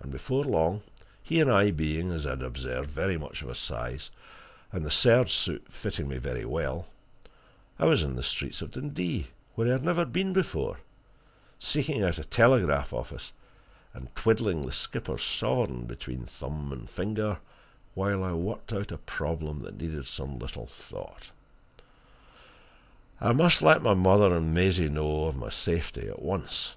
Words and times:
And 0.00 0.12
before 0.12 0.44
long 0.44 0.82
he 1.22 1.40
and 1.40 1.50
I 1.50 1.70
being, 1.70 2.10
as 2.10 2.24
he 2.24 2.28
had 2.28 2.42
observed, 2.42 2.90
very 2.90 3.16
much 3.16 3.40
of 3.40 3.48
a 3.48 3.54
size, 3.54 4.10
and 4.70 4.84
the 4.84 4.90
serge 4.90 5.32
suit 5.32 5.68
fitting 5.72 6.08
me 6.08 6.18
very 6.18 6.44
well 6.44 6.88
I 7.78 7.86
was 7.86 8.02
in 8.02 8.16
the 8.16 8.22
streets 8.22 8.60
of 8.60 8.72
Dundee, 8.72 9.28
where 9.54 9.66
I 9.66 9.70
had 9.70 9.82
never 9.82 10.04
been 10.04 10.34
before, 10.34 10.80
seeking 11.58 12.02
out 12.04 12.18
a 12.18 12.24
telegraph 12.24 12.92
office, 12.92 13.32
and 13.94 14.14
twiddling 14.14 14.60
the 14.66 14.72
skipper's 14.72 15.22
sovereign 15.22 15.86
between 15.86 16.26
thumb 16.26 16.70
and 16.70 16.90
finger 16.90 17.38
while 17.94 18.22
I 18.22 18.32
worked 18.34 18.74
out 18.74 18.92
a 18.92 18.98
problem 18.98 19.62
that 19.62 19.78
needed 19.80 20.06
some 20.06 20.38
little 20.38 20.66
thought. 20.66 21.30
I 23.22 23.32
must 23.32 23.62
let 23.62 23.80
my 23.80 23.94
mother 23.94 24.36
and 24.36 24.52
Maisie 24.52 24.90
know 24.90 25.24
of 25.24 25.34
my 25.36 25.48
safety 25.48 26.08
at 26.08 26.20
once. 26.20 26.74